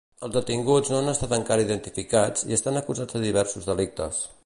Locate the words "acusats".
2.83-3.19